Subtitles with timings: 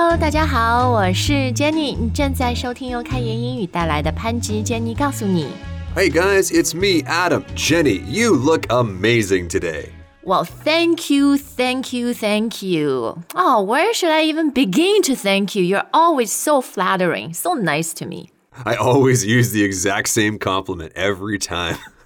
[0.00, 5.48] Hello，大家好，我是 Jenny，你正在收听由开言英语带来的潘吉 Jenny 告诉你。
[5.94, 7.44] Hey guys, it's me, Adam.
[7.54, 9.90] Jenny, you look amazing today.
[10.22, 13.22] Well, thank you, thank you, thank you.
[13.34, 15.62] Oh, where should I even begin to thank you?
[15.62, 18.30] You're always so flattering, so nice to me.
[18.64, 21.76] I always use the exact same compliment every time.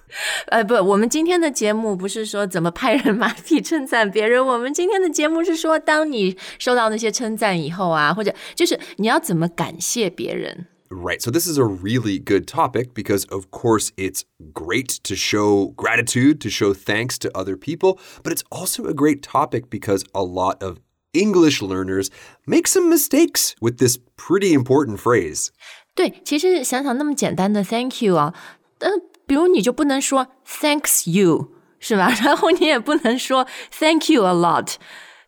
[0.47, 10.67] 呃，不，我们今天的节目不是说怎么拍人马屁称赞别人，我们今天的节目是说，当你收到那些称赞以后啊，或者就是你要怎么感谢别人。
[10.89, 15.73] Right, so this is a really good topic because, of course, it's great to show
[15.75, 20.23] gratitude, to show thanks to other people, but it's also a great topic because a
[20.25, 20.79] lot of
[21.13, 22.09] English learners
[22.45, 25.47] make some mistakes with this pretty important phrase.
[25.95, 28.33] 对，其实想想那么简单的 thank you 啊，
[28.79, 28.89] 呃，
[29.25, 32.13] 比如你就不能说 thanks you 是吧？
[32.23, 34.75] 然后你也不能说 thank you a lot，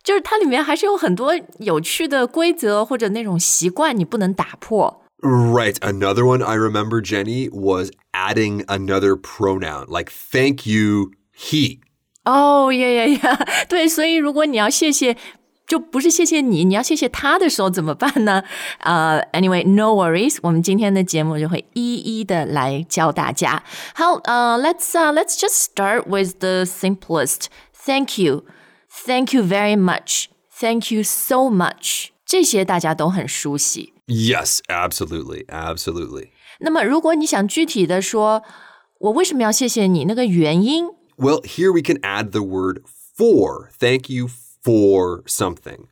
[0.02, 5.02] 就是它里面还是有很多有趣的规则或者那种习惯，你不能打破。
[5.20, 5.76] Right.
[5.80, 11.80] Another one I remember, Jenny, was adding another pronoun like thank you, he.
[12.24, 15.16] 哦呀呀呀，对，所以如果你要谢谢，
[15.68, 18.44] 就不是谢谢你，你要谢谢他的时候怎么办呢？
[18.80, 23.64] 呃、a n y w a y no worries，我们今天的节目就会一一的来教大家。
[23.94, 27.46] 好，呃、l e t s 呃、let's just start with the simplest.
[27.72, 28.44] Thank you,
[29.06, 30.26] thank you very much,
[30.58, 33.94] thank you so much，这些大家都很熟悉。
[34.06, 35.46] Yes, absolutely.
[35.46, 36.28] Absolutely.
[36.60, 38.42] 那么，如果你想具体的说，
[38.98, 40.04] 我为什么要谢谢你？
[40.04, 42.82] 那个原因 Well, here we can add the word
[43.16, 43.70] for.
[43.78, 44.34] Thank you for
[45.26, 45.86] something.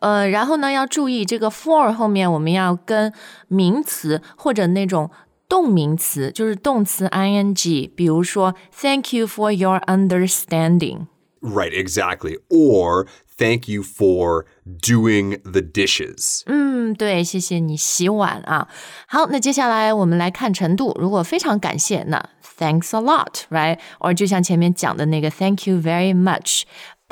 [0.00, 3.12] 呃，然后呢，要注意这个 for 后面我们要跟
[3.48, 5.10] 名词或者那种
[5.48, 11.06] 动名词，就是动词 ing，比如说 Thank you for your understanding。
[11.40, 12.36] Right, exactly.
[12.48, 16.42] Or thank you for doing the dishes.
[16.46, 18.68] 嗯，对，谢谢你洗碗啊。
[19.06, 20.96] 好，那接下来我们来看程度。
[21.00, 22.28] 如果非常感谢，那
[22.58, 26.62] Thanks a lot，right？or 就像前面讲的那个 Thank you very much。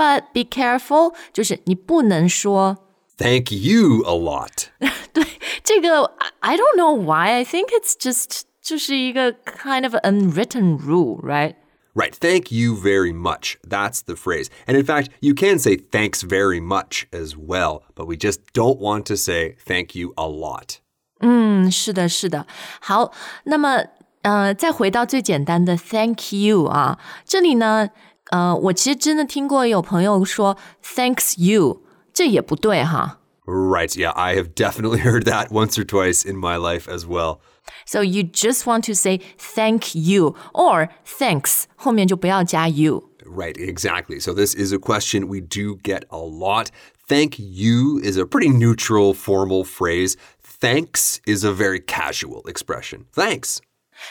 [0.00, 2.78] But be careful，就是你不能说
[3.16, 4.66] Thank you a lot.
[5.12, 5.24] 对
[5.64, 7.30] 这个，I I don't know why.
[7.30, 11.54] I think it's just 就是一个 kind of unwritten rule, right?
[11.94, 13.56] Right, thank you very much.
[13.66, 14.50] That's the phrase.
[14.66, 18.78] And in fact, you can say thanks very much as well, but we just don't
[18.78, 20.80] want to say thank you a lot.
[21.20, 22.46] 嗯，是的，是的。
[22.80, 23.12] 好，
[23.44, 23.82] 那么
[24.20, 27.88] 呃，再回到最简单的 Thank you 啊，这里呢，
[28.30, 31.82] 呃，我其实真的听过有朋友说 Thanks you，
[32.12, 33.20] 这也不对哈。
[33.44, 37.38] Right, yeah, I have definitely heard that once or twice in my life as well.
[37.84, 43.10] So you just want to say thank you or thanks，后面就不要加 you。
[43.24, 44.20] Right, exactly.
[44.20, 46.70] So this is a question we do get a lot.
[47.08, 50.16] Thank you is a pretty neutral, formal phrase.
[50.42, 53.06] Thanks is a very casual expression.
[53.12, 53.60] Thanks.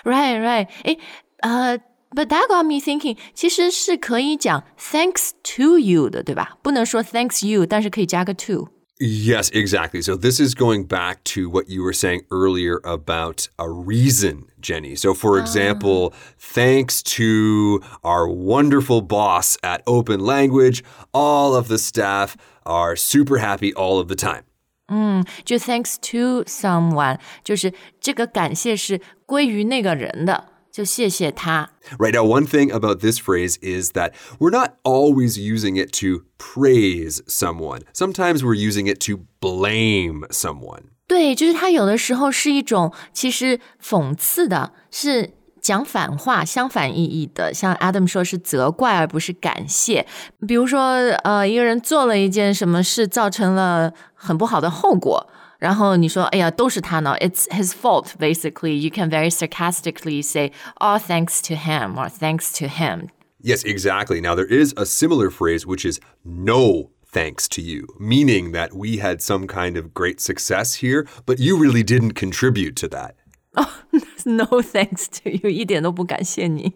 [0.03, 0.67] Right, right.
[0.83, 0.97] 诶，
[1.41, 1.79] 呃
[2.11, 6.57] ，But that got me thinking，其实是可以讲 thanks to you 的，对吧？
[6.61, 8.69] 不能说 thanks you，但是可以加个 to。
[8.97, 10.01] Yes, exactly.
[10.01, 14.95] So this is going back to what you were saying earlier about a reason, Jenny.
[14.95, 20.81] So, for example, thanks to our wonderful boss at Open Language,
[21.11, 24.45] all of the staff are super happy all of the time.
[25.43, 30.45] 就 thanks to someone，就是这个感谢是归于那个人的，
[30.79, 31.69] 就谢谢他。
[31.97, 36.25] Right now, one thing about this phrase is that we're not always using it to
[36.37, 37.83] praise someone.
[37.93, 40.83] Sometimes we're using it to blame someone.
[41.07, 45.31] 对，就是它有的时候是一种其实讽刺的，是
[45.61, 47.53] 讲反话、相反意义的。
[47.53, 50.05] 像 Adam 说是责怪而不是感谢。
[50.47, 55.29] 比如说，呃，一个人做了一件什么事，造成了很不好的后果。
[55.59, 58.13] 然后你说，哎呀，都是他呢，It's his fault.
[58.19, 63.09] Basically, you can very sarcastically say, "Oh, thanks to him," or "Thanks to him."
[63.41, 64.19] Yes, exactly.
[64.21, 68.97] Now, there is a similar phrase which is no thanks to you, meaning that we
[68.97, 73.15] had some kind of great success here, but you really didn't contribute to that.
[74.25, 76.73] No thanks to you，一点都不感谢你。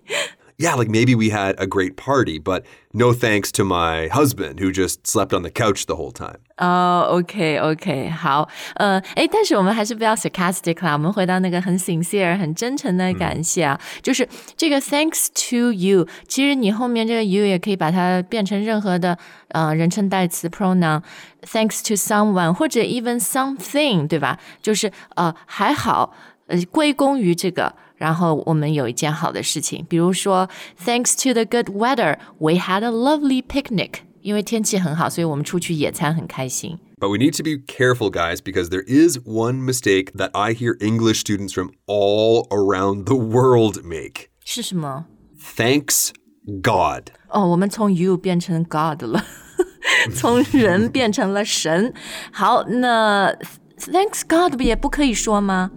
[0.62, 4.74] Yeah, like maybe we had a great party, but no thanks to my husband who
[4.74, 6.40] just slept on the couch the whole time.
[6.58, 14.28] 哦、o k OK，好，呃，哎，但是我们还是不要 sarcastic 啦，我们回到那个很 sincere、很真诚的感谢啊，就是
[14.58, 19.18] 这个 thanks to you，其实你后面这个 you 也可以把它变成任何的
[19.52, 24.38] 呃人称代词 pronoun，thanks to someone 或者 even something，对吧？
[24.62, 26.14] 就是呃还好，
[26.48, 27.74] 呃归功于这个。
[27.96, 30.50] 然后我们有一件好的事情，比如说，
[30.86, 34.02] Thanks to the good weather, we had a lovely picnic.
[34.22, 36.78] 因为天气很好，所以我们出去野餐很开心。
[37.00, 40.76] But we need to be careful, guys, because there is one mistake that I hear
[40.82, 44.28] English students from all around the world make.
[44.44, 45.06] 是什么？
[45.56, 46.10] Thanks
[46.62, 47.12] God.
[47.30, 49.24] 哦，我们从 you 变成 God 了，
[50.14, 51.94] 从人变成了神。
[52.34, 53.34] 好，那
[53.78, 55.72] Thanks God 也不可以说吗？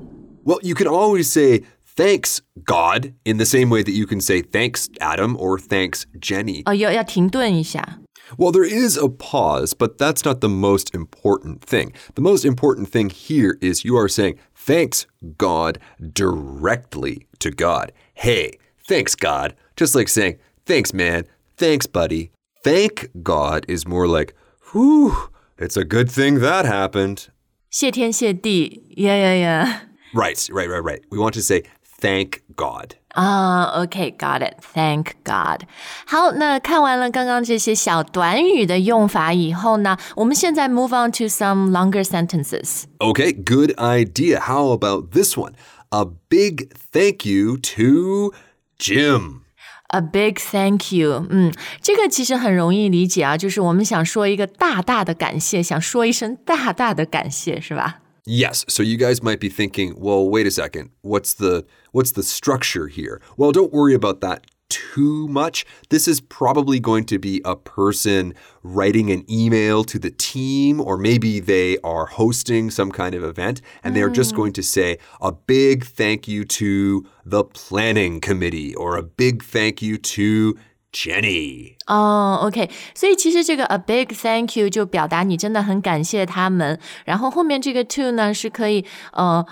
[0.45, 1.63] Well, you can always say
[1.97, 6.63] thanks God in the same way that you can say thanks Adam or thanks Jenny.
[6.65, 8.01] 哦，要要停顿一下。
[8.39, 11.93] Well, there is a pause, but that's not the most important thing.
[12.15, 15.07] The most important thing here is you are saying thanks
[15.37, 17.93] God directly to God.
[18.15, 19.55] Hey, thanks God.
[19.77, 21.25] Just like saying thanks man,
[21.59, 22.31] thanks buddy.
[22.65, 24.35] Thank God is more like,
[24.73, 25.29] whew,
[25.59, 27.29] it's a good thing that happened.
[27.71, 29.83] 谢天谢地，呀呀呀！
[30.15, 31.01] Right, right, right, right.
[31.11, 31.65] We want to say
[32.01, 32.95] thank God.
[33.15, 34.55] 啊、o k got it.
[34.75, 35.65] Thank God.
[36.07, 42.85] 好，那看完了刚刚这些小短语的用法以后呢，我们现在 move on to some longer sentences.
[42.99, 44.41] Okay, good idea.
[44.41, 45.53] How about this one?
[45.91, 48.33] A big thank you to
[48.79, 49.43] Jim.
[49.89, 51.27] A big thank you.
[51.29, 57.99] 嗯，这个其实很容易理解啊，就是我们想说一个大大的感谢，想说一声大大的感谢，是吧？
[58.30, 60.92] Yes, so you guys might be thinking, well, wait a second.
[61.02, 63.22] What's the what's the structure here?
[63.38, 65.66] Well, don't worry about that too much.
[65.90, 68.34] This is probably going to be a person
[68.64, 73.62] writing an email to the team or maybe they are hosting some kind of event
[73.82, 74.38] and they're just mm.
[74.38, 79.82] going to say a big thank you to the planning committee or a big thank
[79.82, 80.58] you to
[80.93, 81.75] Jenny.
[81.87, 89.45] 哦、o k 所以其实这个 a big thank you 就表达你真的很感谢他们，然后后面这个 to 呢是可以呃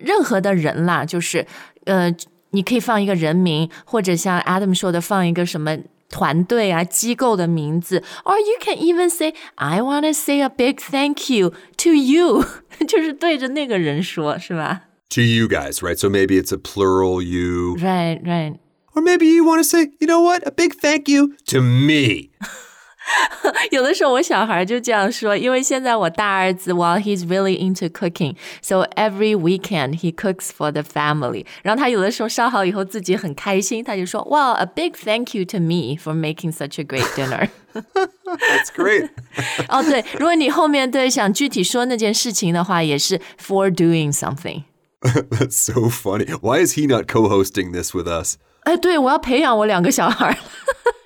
[0.00, 1.46] 任何的人啦，就是
[1.84, 2.14] 呃
[2.50, 5.78] 你可以放一个人名，或者像 Adam 说的放一个什么。
[6.14, 12.44] 团队啊，机构的名字，or you can even say I want to say a big thank you to you，
[12.86, 14.82] 就是对着那个人说，是吧
[15.14, 15.96] To you guys, right?
[15.96, 17.78] So maybe it's a plural you.
[17.78, 18.58] ？Right, right.
[18.96, 20.46] Or maybe you want to say, you know what?
[20.46, 22.30] A big thank you to me.
[23.72, 31.44] 有的时候我小孩就这样说，因为现在我大儿子，while he's really into cooking, so every weekend he cooks for the family。
[31.62, 37.48] 然后他有的时候烧好以后自己很开心，他就说，Wow, a big thank you to me for making such a great dinner 。
[37.72, 39.08] That's great.
[39.68, 44.62] 哦，对，如果你后面对想具体说那件事情的话，也是 for doing something。
[45.02, 46.26] That's so funny.
[46.40, 48.36] Why is he not co hosting this with us?
[48.66, 50.38] 哎，对，我要培养我两个小孩，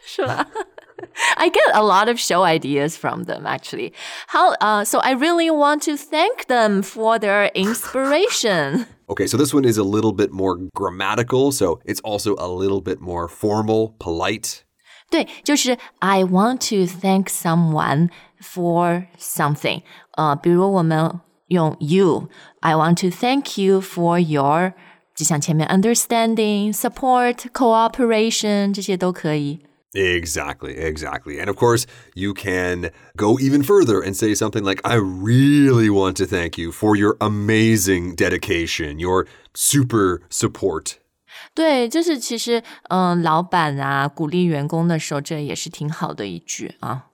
[0.04, 0.46] 是吧？
[1.36, 3.92] I get a lot of show ideas from them, actually.
[4.28, 4.54] How?
[4.60, 8.86] Uh, so I really want to thank them for their inspiration.
[9.08, 12.80] Okay, so this one is a little bit more grammatical, so it's also a little
[12.80, 14.62] bit more formal, polite.
[15.10, 18.10] 对，就是 I want to thank someone
[18.40, 19.82] for something.
[20.16, 22.28] 呃，比如我们用 you,
[22.60, 24.74] I want to thank you for your，
[25.14, 29.60] 就像前面 understanding, support, cooperation 这些都可以。
[29.92, 31.40] Exactly, exactly.
[31.40, 36.16] And of course, you can go even further and say something like, I really want
[36.18, 40.96] to thank you for your amazing dedication, your super support.
[41.54, 47.06] 对，就是其实，嗯、老板啊鼓励员工的时候，这也是挺好的一句啊。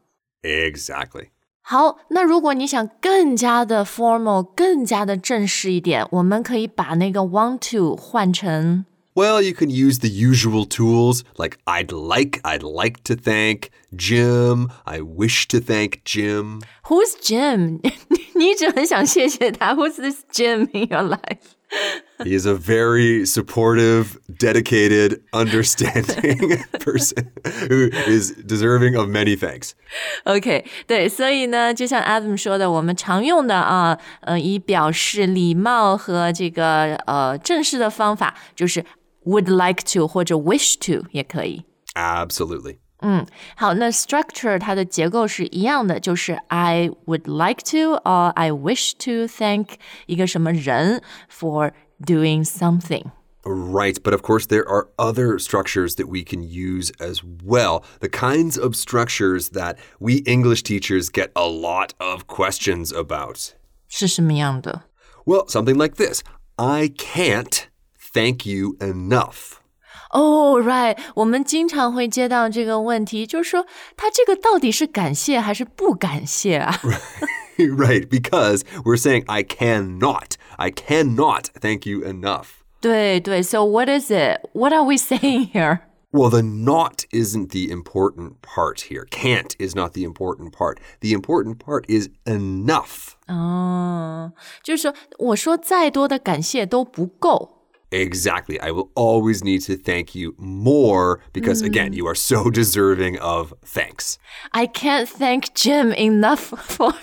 [0.43, 1.29] Exactly.
[1.67, 8.85] 好，那如果你想更加的 formal，更加的正式一点，我们可以把那个 want to 换成
[9.15, 14.71] Well, you can use the usual tools like I'd like, I'd like to thank Jim,
[14.85, 16.63] I wish to thank Jim.
[16.85, 17.81] Who's Jim？
[18.35, 19.75] 你一直很想谢谢他。
[19.75, 21.53] Who's this Jim in your life？
[22.23, 27.33] He is a very supportive, dedicated, understanding person
[27.69, 29.73] who is deserving of many thanks.
[30.25, 38.85] OK，对，所以呢，就像 Adam 说的，我们常用的啊，呃，以表示礼貌和这个呃正式的方法，就是
[39.25, 41.65] would like to 或者 wish to 也可以。
[41.95, 42.77] Absolutely.
[43.57, 49.71] 好，那 structure 它的结构是一样的，就是 I would like to or I wish to thank
[50.07, 53.11] 一个什么人 for doing something。
[53.45, 57.83] Right, but of course, there are other structures that we can use as well.
[57.99, 63.55] The kinds of structures that we English teachers get a lot of questions about.
[63.89, 64.85] 是什么样的？
[65.25, 66.23] Well, something like this
[66.55, 67.67] I can't
[68.15, 69.59] thank you enough.
[70.11, 76.81] 哦、r i g h t 我们经常会接到这个问题，就是说他这个到底是感谢还是不感谢啊？
[77.59, 82.47] right, because we're saying I cannot, I cannot thank you enough.
[82.81, 84.41] 对对，So what is it?
[84.53, 85.81] What are we saying here?
[86.11, 89.07] Well, the not isn't the important part here.
[89.11, 90.79] Can't is not the important part.
[91.01, 93.15] The important part is enough.
[93.29, 97.56] 哦，就是说，我说再多的感谢都不够。
[97.95, 98.59] Exactly.
[98.59, 103.53] I will always need to thank you more because, again, you are so deserving of
[103.63, 104.19] thanks.
[104.53, 106.95] I can't thank Jim enough for.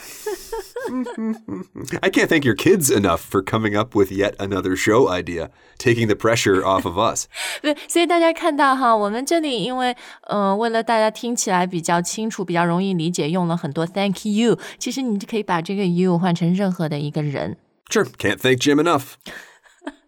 [2.02, 6.08] I can't thank your kids enough for coming up with yet another show idea, taking
[6.08, 7.28] the pressure off of us.
[7.62, 9.96] 对，所以大家看到哈，我们这里因为
[10.28, 14.58] 呃，为了大家听起来比较清楚、比较容易理解，用了很多 thank you。
[14.80, 17.58] 其实你就可以把这个 you 换成任何的一个人。
[17.92, 19.14] Sure, can't thank Jim enough.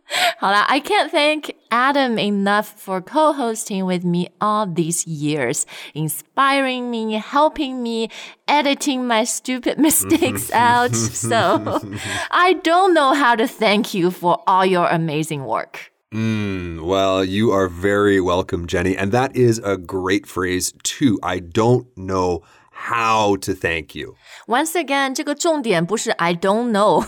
[0.39, 7.13] 好啦 I can't thank Adam enough for co-hosting with me all these years, inspiring me,
[7.13, 8.09] helping me,
[8.47, 10.93] editing my stupid mistakes out.
[10.95, 11.79] So
[12.29, 15.91] I don't know how to thank you for all your amazing work.
[16.13, 18.97] Mm, well, you are very welcome, Jenny.
[18.97, 21.17] And that is a great phrase, too.
[21.23, 24.15] I don't know how to thank you.
[24.45, 27.05] Once again，这个重点不是 I don't know，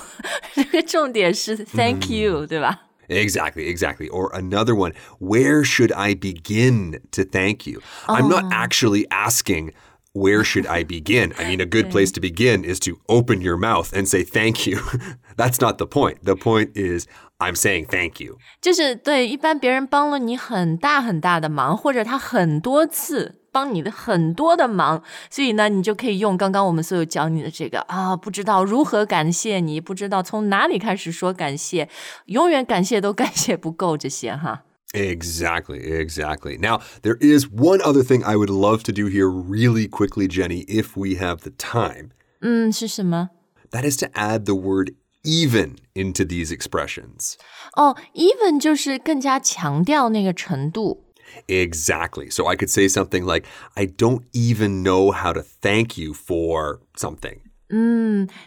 [0.54, 2.80] 这个重点是 Thank you，、对吧？
[3.09, 4.09] Exactly, exactly.
[4.09, 7.81] Or another one, where should I begin to thank you?
[8.07, 9.73] I'm not actually asking,
[10.13, 11.33] where should I begin?
[11.39, 14.67] I mean, a good place to begin is to open your mouth and say thank
[14.67, 14.81] you.
[15.37, 16.25] That's not the point.
[16.25, 17.07] The point is,
[17.40, 18.38] I'm saying thank you.
[18.62, 31.90] 就是对，一般别人帮了你很大很大的忙，或者他很多次帮你的很多的忙，所以呢，你就可以用刚刚我们所有教你的这个啊，不知道如何感谢你，不知道从哪里开始说感谢，
[32.28, 34.64] 永远感谢都感谢不够这些哈。
[34.94, 36.58] Exactly, exactly.
[36.60, 40.66] Now, there is one other thing I would love to do here really quickly, Jenny,
[40.68, 42.12] if we have the time.
[42.42, 43.30] 嗯，是什么？
[43.72, 44.94] That is to add the word
[45.28, 47.36] even into these expressions.
[47.76, 51.04] 哦，even 就是更加强调那个程度。
[51.48, 52.30] Exactly.
[52.30, 56.82] So I could say something like, I don't even know how to thank you for
[56.96, 57.40] something.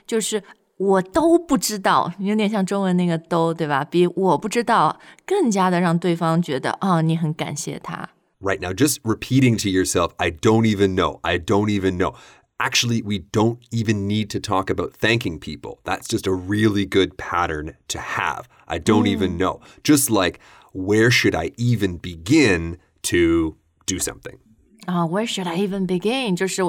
[0.06, 0.44] 就是
[0.76, 3.82] 我都不知道，有点像中文那个都，对吧？
[3.84, 8.10] 比我不知道更加的让对方觉得啊、你很感谢他。
[8.40, 11.18] Right now, just repeating to yourself, I don't even know.
[11.22, 12.14] I don't even know.
[12.60, 15.80] Actually, we don't even need to talk about thanking people.
[15.84, 18.48] That's just a really good pattern to have.
[18.66, 19.60] I don't even know.
[19.84, 20.40] Just like,
[20.72, 23.56] where should I even begin to
[23.86, 24.38] do something?
[24.86, 26.34] 啊、w h e r e should I even begin？
[26.34, 26.62] 就是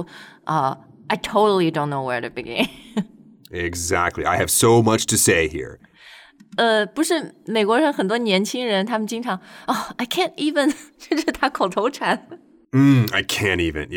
[0.44, 0.77] 啊、
[1.08, 2.68] i totally don't know where to begin 。
[3.50, 4.25] Exactly.
[4.25, 5.80] I have so much to say here.
[6.58, 12.27] 呃，不是美国人很多年轻人，他们经常哦、i can't even，这是他口头禅
[12.72, 13.88] Mm, I can't even.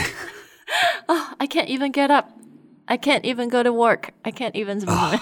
[0.69, 1.15] Yeah, exactly.
[1.15, 4.09] 啊、i can't even get up。I can't even go to work.
[4.23, 5.21] I can't even 怎 么怎么样。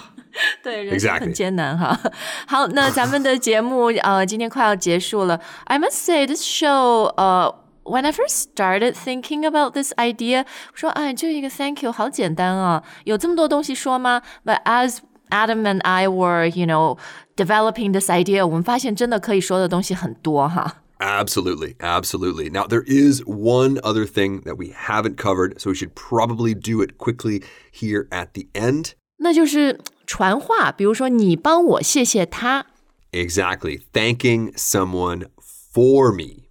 [0.64, 1.32] 对，人生很 Exactly.
[1.32, 2.00] 艰难哈。
[2.48, 5.40] 好，那咱们的节目呃，今天快要结束了。
[5.66, 7.60] I must say this show 呃。
[7.86, 14.22] When I first started thinking about this idea，我说哎，就一个 thank you 好简单啊，有这么多东西说吗？
[14.46, 16.98] But as Adam and I were, you know,
[17.36, 20.76] developing this idea，我们发现真的可以说的东西很多哈。
[21.00, 22.50] Absolutely, absolutely.
[22.50, 26.82] Now, there is one other thing that we haven't covered, so we should probably do
[26.82, 28.94] it quickly here at the end.
[29.18, 32.68] 那就是传话，比如说你帮我谢谢他。
[33.12, 35.28] Exactly, thanking someone
[35.74, 36.44] for me.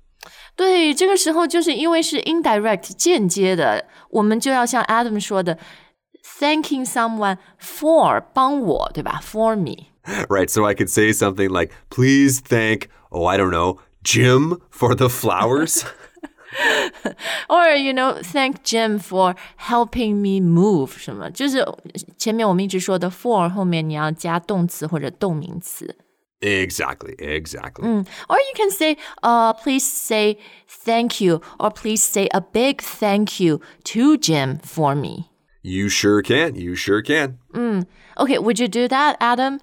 [0.54, 5.58] 对，这个时候就是因为是 indirect 间接的，我们就要像 Adam 说的，
[6.38, 9.20] thanking someone for 帮我，对吧？
[9.22, 9.86] For me。
[10.28, 14.94] Right, so I could say something like, please thank, oh, I don't know, Jim for
[14.94, 15.84] the flowers.
[17.48, 21.66] Or you know, thank Jim for helping me move 什么，就是
[22.18, 25.96] 前面我们一直说的 for 后面你要加动词或者动名词。
[26.42, 27.84] exactly, exactly.
[28.28, 30.38] Or you can say, uh, please say
[30.68, 35.30] thank you, or please say a big thank you to Jim for me.
[35.62, 37.38] You sure can, you sure can.
[38.18, 39.60] Okay, would you do that, Adam?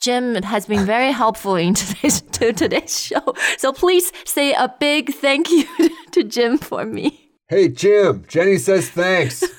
[0.00, 3.34] Jim has been very helpful in today's to today's show.
[3.58, 5.64] So please say a big thank you
[6.12, 7.30] to Jim for me.
[7.48, 9.44] Hey, Jim, Jenny says thanks.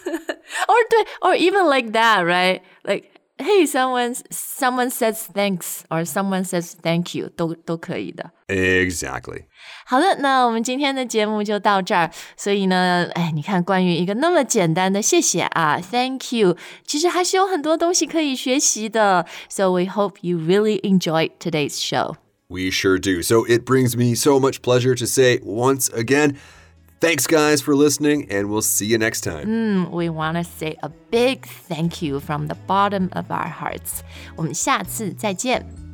[0.69, 2.63] Or do, or even like that, right?
[2.85, 8.30] Like hey, someone someone says thanks or someone says thank you 都都可以的。
[8.48, 9.44] exactly.
[9.86, 12.10] 好的，那我们今天的节目就到这儿。
[12.36, 16.56] 所以呢，哎，你看，关于一个那么简单的谢谢啊，Thank you，
[16.86, 19.26] 其实还是有很多东西可以学习的。
[19.48, 22.16] So we hope you really enjoyed today's show.
[22.48, 23.22] We sure do.
[23.22, 26.36] So it brings me so much pleasure to say once again,
[27.00, 29.90] thanks, guys, for listening, and we'll see you next time.
[29.90, 34.02] We want to say a big thank you from the bottom of our hearts.
[34.36, 35.85] 我们下次再见。